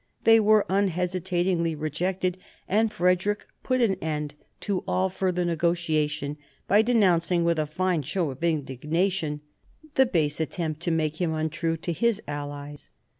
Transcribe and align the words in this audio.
They 0.23 0.39
were 0.39 0.65
unhesitatingly 0.67 1.75
rejected, 1.75 2.39
and 2.67 2.91
Frederick 2.91 3.45
put 3.61 3.81
an 3.81 3.97
end 4.01 4.33
to 4.61 4.83
all 4.87 5.09
further 5.09 5.45
negotiation 5.45 6.37
by 6.67 6.81
denouncing 6.81 7.43
with 7.43 7.59
a 7.59 7.67
fine 7.67 8.01
show 8.01 8.31
of 8.31 8.43
indignation 8.43 9.41
"the 9.93 10.07
base 10.07 10.39
attempt 10.39 10.79
to 10.81 10.91
make 10.91 11.21
him 11.21 11.35
untrue 11.35 11.77
to 11.77 11.93
his 11.93 12.19
allies." 12.27 12.89